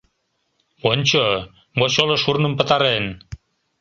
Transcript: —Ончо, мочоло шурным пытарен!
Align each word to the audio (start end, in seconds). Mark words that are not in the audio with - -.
—Ончо, 0.91 1.23
мочоло 1.77 2.15
шурным 2.23 2.53
пытарен! 2.59 3.05